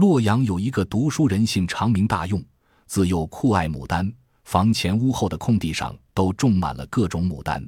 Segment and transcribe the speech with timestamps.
[0.00, 2.42] 洛阳有一个读书人，姓长，名大用，
[2.86, 4.10] 自幼酷爱牡丹，
[4.44, 7.62] 房前屋后的空地上都种满了各种牡丹。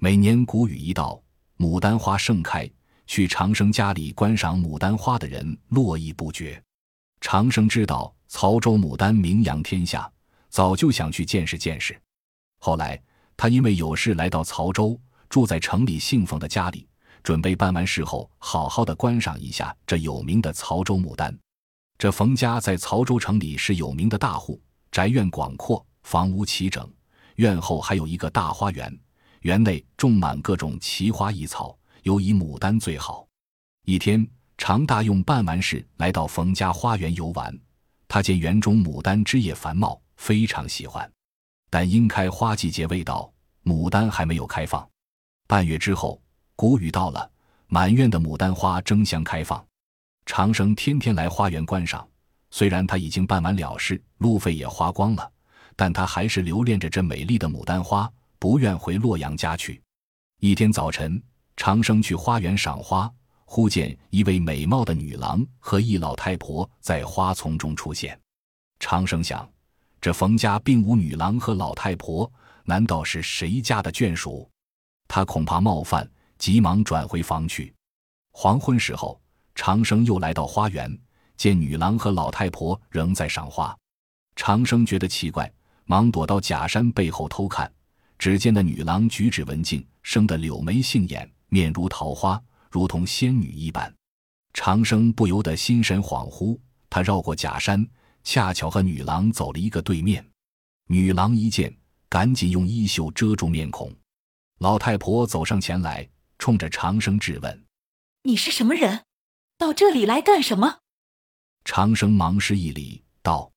[0.00, 1.22] 每年谷雨一到，
[1.58, 2.68] 牡丹花盛开，
[3.06, 6.60] 去长生家里观赏牡丹花的人络绎不绝。
[7.20, 10.10] 长生知道曹州牡丹名扬天下，
[10.48, 11.96] 早就想去见识见识。
[12.58, 13.00] 后来
[13.36, 16.88] 他因为有事来到曹州，住在城里姓冯的家里，
[17.22, 21.32] 准备办完事后好好的观赏一下这有名的曹州牡丹。
[22.00, 24.58] 这冯家在曹州城里是有名的大户，
[24.90, 26.90] 宅院广阔，房屋齐整，
[27.34, 28.98] 院后还有一个大花园，
[29.42, 33.28] 园内种满各种奇花异草，尤以牡丹最好。
[33.84, 34.26] 一天。
[34.56, 37.58] 常大用办完事，来到冯家花园游玩。
[38.08, 41.10] 他见园中牡丹枝叶繁茂，非常喜欢。
[41.70, 43.30] 但因开花季节未到，
[43.64, 44.86] 牡丹还没有开放。
[45.46, 46.20] 半月之后，
[46.56, 47.30] 谷雨到了，
[47.68, 49.62] 满院的牡丹花争相开放。
[50.26, 52.06] 长生天天来花园观赏，
[52.50, 55.32] 虽然他已经办完了事，路费也花光了，
[55.76, 59.82] 但他还是留恋着这美丽的牡丹花，不愿回洛阳家去。
[60.38, 61.22] 一天早晨，
[61.56, 63.10] 长生去花园赏花。
[63.44, 68.16] 忽见一位美貌的女郎和一老太婆在花丛中出现，
[68.78, 69.50] 长生想，
[70.00, 72.32] 这冯家并无女郎和老太婆，
[72.64, 74.48] 难道是谁家的眷属？
[75.08, 77.74] 他恐怕冒犯，急忙转回房去。
[78.30, 79.19] 黄昏时候，
[79.62, 80.90] 长生又来到花园，
[81.36, 83.76] 见女郎和老太婆仍在赏花。
[84.34, 85.52] 长生觉得奇怪，
[85.84, 87.70] 忙躲到假山背后偷看，
[88.18, 92.42] 只见那女郎举止文静，生得柳眉杏眼，面如桃花。
[92.70, 93.94] 如同仙女一般，
[94.54, 96.58] 长生不由得心神恍惚。
[96.88, 97.86] 他绕过假山，
[98.24, 100.26] 恰巧和女郎走了一个对面。
[100.86, 101.70] 女郎一见，
[102.08, 103.94] 赶紧用衣袖遮住面孔。
[104.60, 107.64] 老太婆走上前来，冲着长生质问
[108.24, 109.04] ：“你是什么人？
[109.60, 110.78] 到这里来干什么？”
[111.66, 113.52] 长生忙施一礼，道：“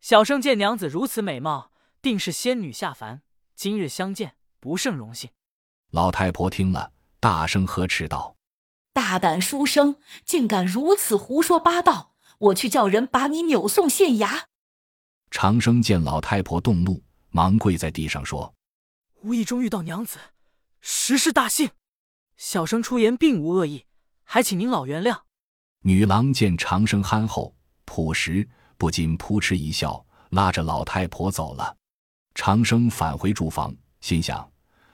[0.00, 3.22] 小生见娘子如此美貌，定是仙女下凡。
[3.56, 5.30] 今日相见，不胜荣幸。”
[5.90, 8.36] 老太婆听了，大声呵斥道。
[8.92, 12.14] 大胆书生，竟敢如此胡说八道！
[12.38, 14.44] 我去叫人把你扭送县衙。
[15.32, 18.54] 长生见老太婆动怒，忙跪在地上说
[19.22, 20.18] ：“无意中遇到娘子，
[20.80, 21.70] 实是大幸。
[22.36, 23.84] 小生出言并无恶意，
[24.22, 25.22] 还请您老原谅。”
[25.82, 27.54] 女郎见长生憨厚
[27.86, 28.46] 朴实，
[28.76, 31.74] 不禁扑哧一笑，拉着老太婆走了。
[32.34, 34.46] 长生返回住房，心想：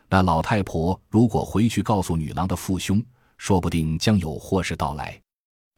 [0.09, 3.05] 那老太婆如果回去告诉女郎的父兄，
[3.37, 5.21] 说不定将有祸事到来。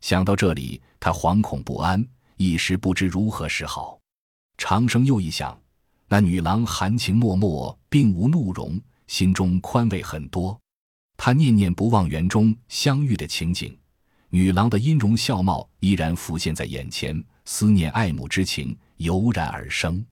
[0.02, 3.98] 想到这里，他惶恐不安，一时不知如何是好。
[4.58, 5.58] 长生又一想，
[6.06, 10.60] 那女郎含情脉脉，并无怒容，心中宽慰很多。
[11.16, 13.76] 他念念不忘园中相遇的情景，
[14.31, 20.05] 女郎的音容笑貌依然浮现在眼前，思念爱慕之情油然而生。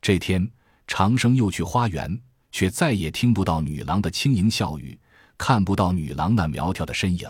[0.00, 0.50] 这天，
[0.86, 2.20] 长生又去花园，
[2.50, 4.98] 却再也听不到女郎的轻盈笑语。
[5.38, 7.28] 看不到女郎那苗条的身影，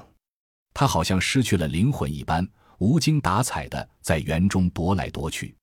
[0.75, 2.47] 他好像失去了灵魂一般，
[2.79, 5.55] 无精打采的在园中踱来踱去。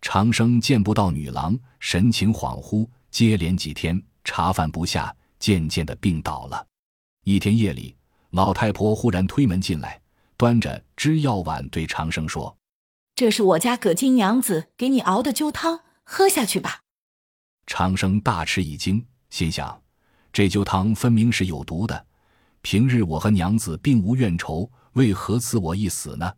[0.00, 6.64] 长生见不到女郎，神情恍惚，接连几天茶饭不下，渐渐的病倒了。
[7.24, 7.96] 一天夜里，
[8.30, 10.00] 老太婆忽然推门进来，
[10.38, 12.56] 端着支药碗对长生说
[13.16, 16.82] ：“这是我家葛金娘子给你熬的灸汤，喝下去吧。”
[17.66, 19.82] 长生大吃一惊，心想。
[20.32, 22.06] 这灸汤分明是有毒的，
[22.62, 26.32] 平日我和娘子并无怨仇，为何赐我一死呢？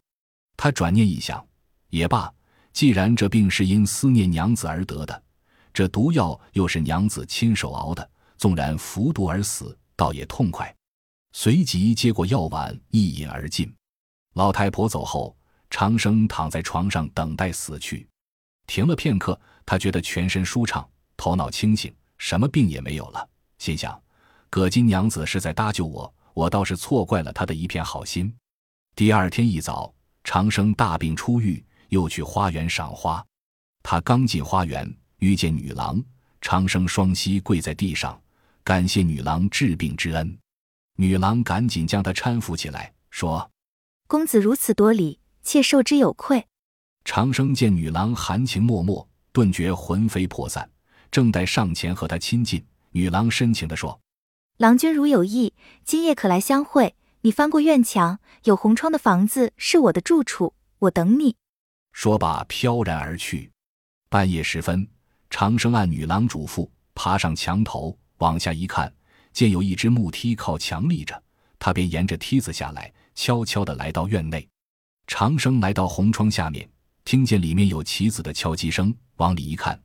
[0.56, 1.46] 他转念一想，
[1.90, 2.32] 也罢，
[2.72, 5.22] 既然这病是因思念娘子而得的，
[5.74, 10.74] 这毒药又是娘子亲手熬的，纵然服毒而死，倒也痛快。
[11.32, 13.70] 随即接过药碗，一饮而尽。
[14.34, 15.36] 老太婆走后，
[15.70, 18.06] 长生躺在床上等待死去。
[18.66, 23.28] 停了片刻，他觉得全身舒畅，头脑清醒，什么病也没有了。
[23.58, 24.00] 心想，
[24.48, 28.32] 葛金娘子是在搭救我，我倒是错怪了她的一片好心。
[28.94, 33.24] 第二天一早，长生大病初愈，又去花园赏花。
[33.82, 36.02] 他刚进花园，遇见女郎，
[36.40, 38.20] 长生双膝跪在地上，
[38.62, 40.38] 感谢女郎治病之恩。
[40.96, 43.50] 女郎赶紧将他搀扶起来，说
[44.10, 46.48] ：“公子如此多礼，妾受之有愧。”
[47.06, 50.68] 长生见女郎含情脉脉，顿觉魂飞魄散，
[51.12, 52.66] 正待上前和她亲近。
[52.90, 54.00] 女郎深情地说
[54.58, 55.54] ：“郎君如有意，
[55.84, 56.96] 今夜可来相会。
[57.20, 61.36] 你翻过院墙，有红窗的房子是我的住处，我等你。”
[61.94, 63.52] 说罢，飘然而去。
[64.08, 64.88] 半夜时分，
[65.30, 68.92] 长生按女郎嘱咐，爬上墙头，往下一看，
[69.32, 71.22] 见有一只木梯靠墙立着，
[71.60, 74.48] 他便沿着梯子下来，悄悄地来到院内。
[75.06, 76.66] 长生来到红窗下面，
[77.04, 79.78] 听见里面有棋子的敲击声，往里一看，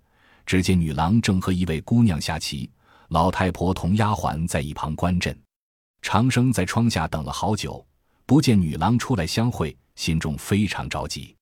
[0.45, 2.71] 只见女郎正和一位姑娘下棋，
[3.09, 5.37] 老太婆同丫鬟在一旁观阵。
[6.01, 7.85] 长生在窗下等了好久，
[8.25, 11.35] 不见女郎出来相会，心中非常着急。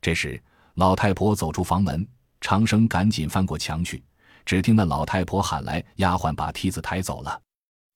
[0.00, 0.40] 这时，
[0.74, 2.06] 老太婆走出房门，
[2.40, 4.00] 长生赶紧翻过墙去，
[4.46, 7.42] 只听那老太婆喊来：“丫鬟把梯子抬走了。”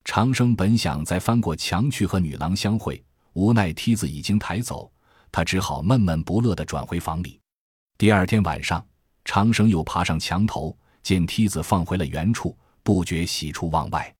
[0.04, 3.00] 长生本想再翻过墙去和女郎相会，
[3.36, 4.90] 无奈梯子已经抬走，
[5.30, 7.38] 他只好闷闷不乐地转回房里。
[7.98, 8.84] 第二天晚上，
[9.26, 14.10] 长生又爬上墙头，见梯子放回了原处，不觉喜出望外。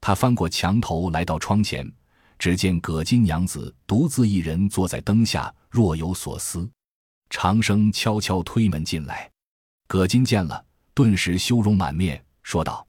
[0.00, 1.86] 他翻过墙头，来到窗前，
[2.38, 6.66] 只见葛金娘子独自一人坐在灯下，若有所思。
[7.28, 9.30] 长生悄悄推门进来，
[9.86, 10.64] 葛金见了，
[10.94, 12.86] 顿时羞容满面，说道。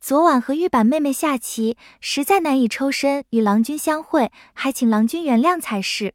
[0.00, 6.14] 昨晚和玉板妹妹下棋，实在难以抽身与郎君相会，还请郎君原谅才是。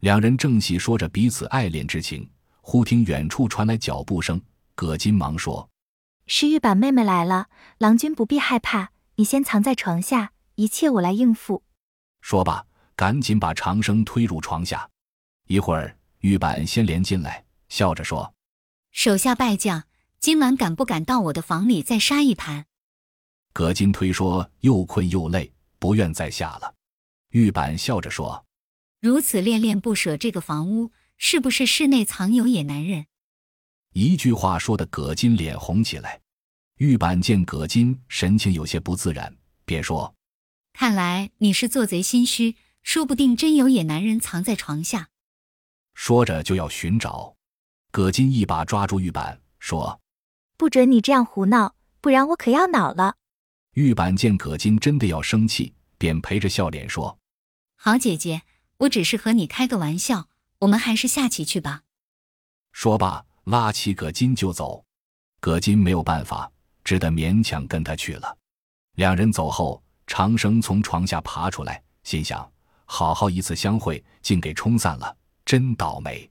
[0.00, 2.30] 两人正细说着彼此爱恋之情，
[2.62, 4.40] 忽听远处传来脚步声。
[4.74, 5.68] 葛金忙说
[6.26, 11.62] ：“是玉板妹妹来了，郎君不必害怕，你先藏在床下，一切我来应付。”
[12.22, 12.64] 说罢，
[12.96, 14.88] 赶紧把长生推入床下。
[15.48, 18.32] 一会儿，玉板先连进来，笑着说
[18.90, 19.84] ：“手下败将，
[20.18, 22.64] 今晚敢不敢到我的房里再杀一盘？”
[23.52, 26.74] 葛金推说又困又累，不愿再下了。
[27.30, 28.46] 玉板笑着说
[29.00, 33.06] ：“如此恋恋不舍这个房屋，是不是室内藏有野男人？”
[33.94, 36.20] 一句话说的葛金脸红起来。
[36.76, 40.14] 玉板见葛金神情有些不自然，便说
[40.72, 45.08] ：“看来你是做贼心虚，说不定真有野男人藏在床下。”
[45.94, 47.34] 说着就要寻找。
[47.90, 50.00] 葛金一把抓住玉板，说
[50.56, 53.16] ：“不准你这样胡闹，不然我可要恼了。”
[53.78, 57.16] 玉板见葛金真的要生气，便陪着笑脸说
[57.78, 58.42] ：“好姐姐，
[58.78, 60.28] 我只是和你开个玩笑，
[60.58, 61.82] 我们还是下棋去吧。”
[62.72, 64.84] 说罢，拉起葛金就走。
[65.38, 66.50] 葛金没有办法，
[66.82, 68.36] 只得勉强跟他去了。
[68.96, 72.50] 两人走后，长生从床下爬出来，心想：
[72.84, 76.28] 好好一次相会，竟给冲散了，真倒霉。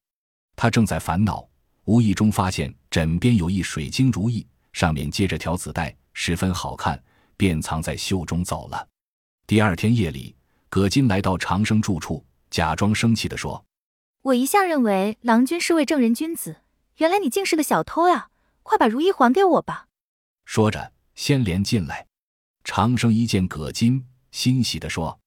[0.58, 1.48] 他正在烦恼，
[1.86, 7.02] 无意中发现枕边有一水晶如意，上面接着条紫带，十分好看。
[7.38, 8.90] 便藏在袖中走了。
[9.46, 10.36] 第二天夜里，
[10.68, 13.64] 葛金来到长生住处，假装生气地说
[14.24, 16.58] ：“我一向认为郎君是位正人君子，
[16.98, 18.30] 原来你竟是个小偷呀！
[18.64, 19.88] 快把如意还给我吧。”
[20.44, 22.08] 说着，先连进来。
[22.66, 25.22] 长生一见葛金，欣喜地说：“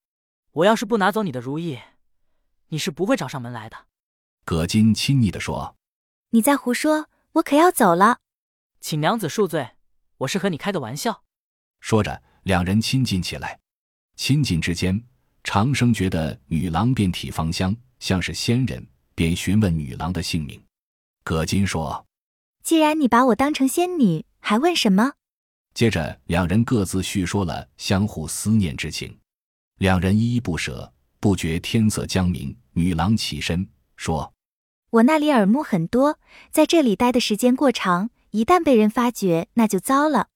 [0.53, 1.79] 我要是不拿走你的如意，
[2.69, 3.87] 你是不会找上门来的。”
[4.45, 5.77] 葛金亲昵地说
[6.31, 8.19] ：“你在胡说，我可要走了。”
[8.81, 9.71] 请娘子恕罪，
[10.19, 11.23] 我是和你开个玩笑。
[11.81, 13.59] 说着，两人亲近起来。
[14.17, 15.03] 亲近之间，
[15.43, 20.63] 长生觉得女郎遍体芳香，像是仙人，便询问女郎的姓名。
[21.25, 22.07] 葛金说
[22.63, 25.13] ：“既然你把我当成仙女，还问什么？”
[25.75, 29.19] 接着，两人各自叙说了相互思念之情。
[29.79, 32.57] 两人依依不舍，不觉天色将明。
[32.73, 34.33] 女郎起身说
[34.91, 36.19] ：“我那里耳目很多，
[36.51, 40.29] 在这里待的时间过长，一旦被人发觉，那就糟了。”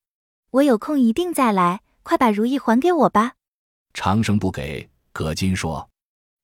[0.54, 3.34] 我有空一定再来，快把如意还给我吧。
[3.92, 5.90] 长生不给，葛金说：“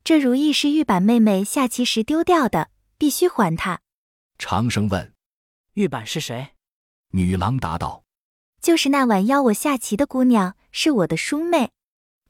[0.03, 3.81] 这如意是玉板妹妹下棋时丢掉的，必须还她。”
[4.37, 5.13] 长生问
[5.75, 6.49] ：“玉板是谁？”
[7.15, 8.03] 女郎答道
[8.61, 11.71] ：“就是那晚邀我下棋的姑娘，是我的叔妹。”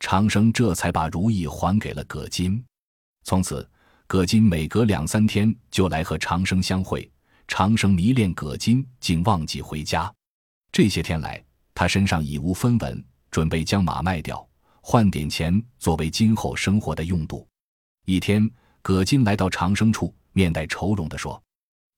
[0.01, 2.63] 长生这才把如意还给了葛金。
[3.25, 3.67] 从此，
[4.07, 7.11] 葛金每隔两三天就来和长生相会。
[7.49, 10.13] 长生迷恋葛金，竟忘记回家。
[10.71, 11.43] 这些天来。
[11.75, 14.47] 他身上已无分文，准备将马卖掉，
[14.81, 17.47] 换点钱作为今后生活的用度。
[18.07, 18.51] 一天，
[18.83, 21.43] 葛金来到长生处，面带愁容地说：“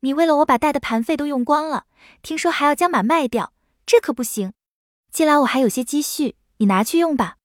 [0.01, 1.87] 你为了我把带的盘费都用光了，
[2.23, 3.53] 听说还要将马卖掉，
[3.87, 4.53] 这可不行。
[5.11, 7.37] 近来我还有些积蓄，你拿去用吧。”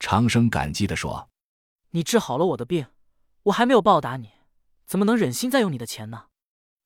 [0.00, 1.28] 长生感激地说
[1.90, 2.86] ：“你治好了我的病，
[3.44, 4.30] 我还没有报答你，
[4.86, 6.24] 怎么能忍心再用你的钱呢？”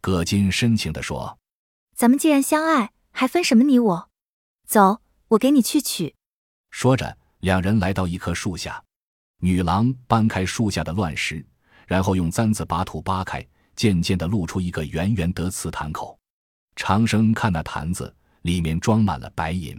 [0.00, 1.38] 葛金深情地说
[1.94, 4.09] ：“咱们既然相爱，还分什么你我？”
[4.70, 6.14] 走，我给你去取。
[6.70, 8.80] 说着，两人来到一棵树下，
[9.40, 11.44] 女郎搬开树下的乱石，
[11.88, 16.16] 然后用簪子把土扒开，渐渐的露出一个圆圆的瓷坛口。
[16.76, 19.76] 长生看那坛子，里面装满了白银。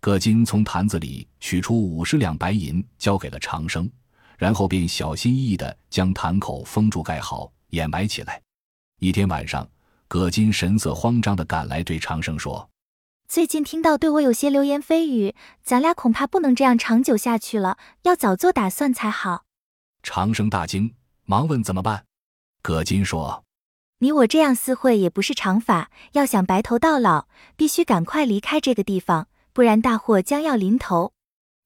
[0.00, 3.90] 葛金从坛子里取出五十两白银，交给了长生，
[4.38, 8.40] 然后便小心翼翼的将坛口封住盖好，掩埋起来。
[9.00, 9.68] 一天晚上，
[10.06, 12.68] 葛金神色慌张的赶来，对长生说。
[13.32, 19.44] 最近听到对我有些流言蜚语，咱俩恐怕不能这样长久下去了，要早做打算才好。
[20.02, 22.04] 长生大惊，忙问怎么办。
[22.60, 23.46] 葛金说
[24.00, 31.14] ：“你我这样私会也不是常法，要想白头到老，必须赶快离开这个地方，不然大祸将要临头。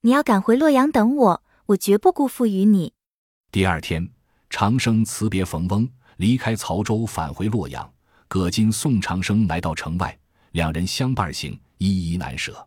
[0.02, 2.92] 你要赶回洛阳等我，我绝不辜负于你。”
[3.50, 4.08] 第二天，
[4.49, 7.92] 长生辞别冯翁，离开曹州，返回洛阳。
[8.28, 10.16] 葛金送长生来到城外，
[10.56, 12.66] 两人相伴行，依依难舍。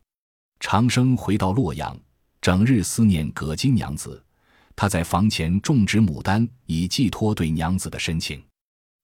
[0.60, 2.00] 长生回到洛阳，
[2.40, 4.24] 整日思念葛金娘子。
[4.76, 8.40] 他在房前种植牡丹，以寄托对娘子的深情。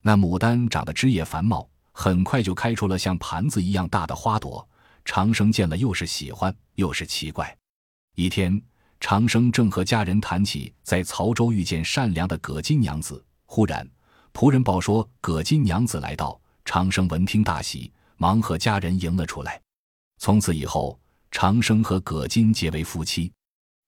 [0.04, 4.64] 那牡丹长得枝叶繁茂，很快就开出了像盘子一样大的花朵。
[5.04, 7.58] 长生见了，又是喜欢，又是奇怪。
[8.14, 8.62] 一天，
[9.00, 13.90] 长生正和家人谈起在曹州遇见善良的葛金娘子，忽然
[14.32, 16.40] 仆人报说葛金娘子来到。
[16.68, 19.62] 长生闻听大喜，忙和家人迎了出来。
[20.18, 21.00] 从此以后，
[21.32, 23.32] 长生和葛金结为夫妻，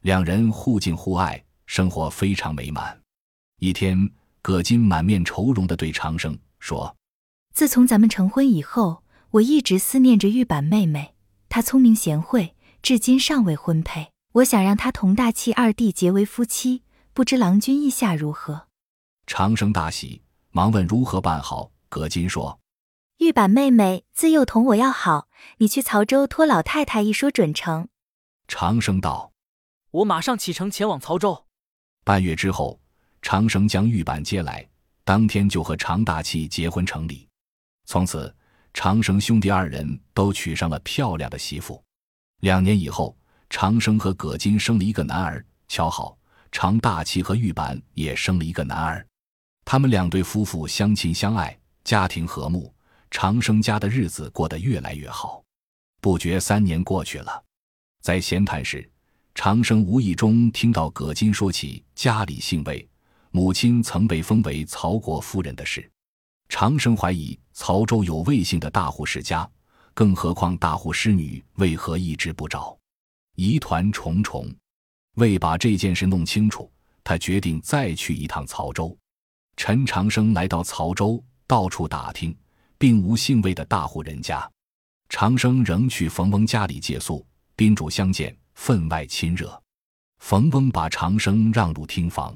[0.01, 1.43] 两人互敬互爱。
[1.65, 2.97] 生活非常美满。
[3.59, 4.09] 一天，
[4.41, 6.95] 葛金满面愁容地对长生说
[7.53, 11.15] ：“自从咱们成婚以后，我一直思念着玉板妹妹。
[11.49, 14.11] 她聪明贤惠，至今尚未婚配。
[14.35, 18.67] 我想让她同大器二弟结为夫妻，不知郎君意下如何？”
[19.27, 21.69] 长生大喜，忙问如何办好。
[21.89, 22.57] 葛金说
[23.17, 27.87] ：“玉板妹妹自幼同我要好，你去曹州托老太太一说准成。”
[28.47, 29.33] 长生道
[29.89, 31.45] ：“我马上启程前往曹州。”
[32.05, 32.79] 半月之后，
[33.23, 34.67] 长生将玉板接来，
[35.03, 37.27] 当天就和常大器结婚成礼。
[37.85, 38.33] 从此，
[38.73, 41.83] 长生兄弟二人都娶上了漂亮的媳妇。
[42.41, 43.17] 两年以后，
[43.49, 45.43] 长生和葛金生了一个男儿。
[45.67, 46.15] 巧好，
[46.51, 49.05] 常大器和玉板也生了一个男儿。
[49.65, 52.73] 他们两对夫妇相亲相爱，家庭和睦，
[53.11, 55.43] 长生家的日子过得越来越好。
[56.01, 57.43] 不觉三年过去了，
[58.01, 58.89] 在闲谈时。
[59.35, 62.89] 长生无意中听到葛金说起家里姓魏，
[63.29, 65.87] 母亲曾被封为曹国夫人的事。
[66.49, 69.47] 长生怀疑曹州有魏姓的大户世家，
[69.93, 72.75] 更何况大户师女为何一直不找？
[73.35, 74.51] 疑团重重。
[75.17, 76.71] 为把这件事弄清楚，
[77.03, 78.97] 他决定再去一趟曹州。
[79.55, 82.35] 陈长生来到曹州，到处打听，
[82.77, 84.49] 并无姓魏的大户人家。
[85.09, 88.35] 长生仍去冯翁家里借宿，宾主相见。
[88.59, 89.61] 分外亲热，
[90.17, 92.35] 冯翁把长生让入厅房，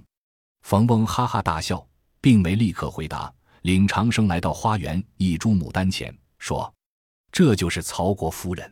[0.62, 1.84] 冯翁哈哈大笑，
[2.22, 3.34] 并没立刻回答，
[3.64, 6.72] 领长生来到花园一株牡丹前，说
[7.34, 8.72] ：“这就是曹国夫人。”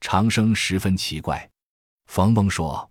[0.00, 1.50] 长生十分奇怪。
[2.06, 2.88] 冯翁说：“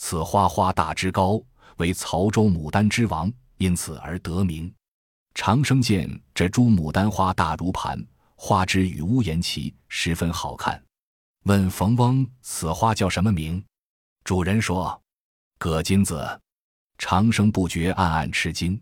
[0.00, 1.38] 此花花大枝高，
[1.76, 4.72] 为曹州牡丹之王，因此而得名。”
[5.36, 8.02] 长生见这株牡丹花大如盘，
[8.36, 10.82] 花枝与屋檐齐，十分好看。
[11.44, 13.62] 问冯翁：“此花叫什么名？”
[14.24, 14.98] 主人说
[15.58, 16.40] ：“葛金子。”
[16.96, 18.80] 长生不觉暗暗吃惊，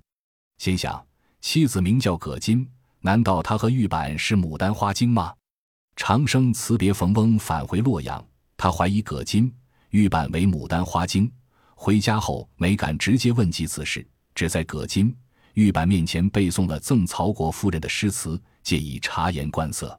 [0.58, 1.04] 心想：
[1.40, 2.64] 妻子名叫葛金，
[3.00, 5.34] 难道她和玉板是牡丹花精吗？
[5.96, 8.24] 长生辞别冯翁，返回洛阳。
[8.56, 9.52] 他怀疑葛金、
[9.90, 11.30] 玉板为牡丹花精，
[11.74, 14.06] 回家后没敢直接问及此事，
[14.36, 15.14] 只在葛金、
[15.54, 19.98] 玉板面前背诵了赠曹国夫人的诗词，借以察言观色。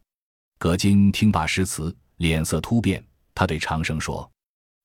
[0.57, 1.95] 葛金听罢诗词。
[2.17, 4.31] 脸色突变，他对长生说：“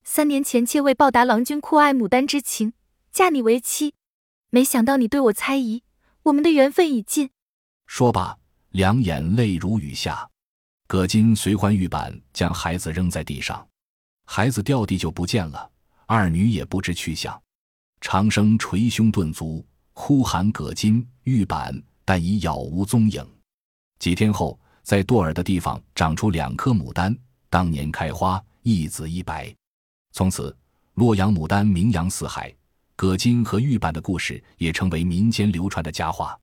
[0.02, 2.72] 三年前，妾为报答郎君酷爱牡丹之情，
[3.12, 3.94] 嫁你为妻，
[4.50, 5.84] 没想到你对我猜疑，
[6.24, 7.30] 我们的缘分已尽。”
[7.86, 8.36] 说罢，
[8.70, 10.28] 两眼泪如雨下。
[10.88, 13.64] 葛金随还玉板，将孩子扔在地上，
[14.26, 15.70] 孩子掉地就不见了，
[16.06, 17.40] 二女也不知去向。
[18.00, 19.64] 长生捶胸顿足，
[20.02, 23.22] 哭喊葛巾、玉板，但已杳无踪影。
[23.98, 24.58] 几天后。
[24.82, 27.14] 在堕耳的地方长出两颗牡丹，
[27.50, 29.54] 当年开花，一紫一白。
[30.12, 30.56] 从此，
[30.94, 32.52] 洛阳牡丹名扬四海，
[32.96, 36.36] 葛巾和玉板的故事也成为民间流传的佳话。